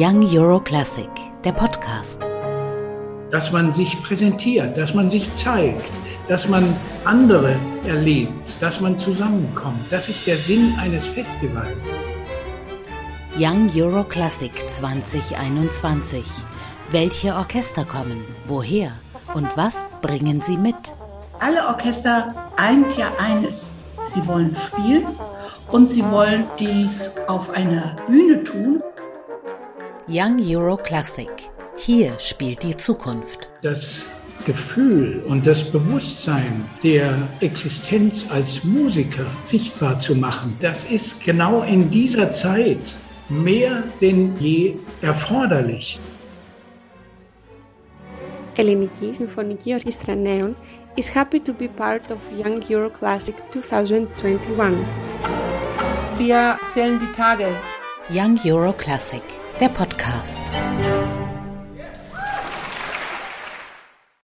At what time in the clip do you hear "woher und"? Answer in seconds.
18.44-19.56